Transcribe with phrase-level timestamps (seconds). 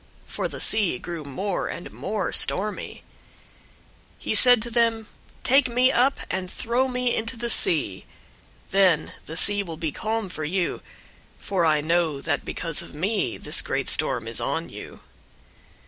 [0.25, 3.03] For the sea grew more and more stormy.
[4.17, 5.05] 001:012 He said to them,
[5.43, 8.05] "Take me up, and throw me into the sea.
[8.71, 10.81] Then the sea will be calm for you;
[11.37, 15.01] for I know that because of me this great storm is on you."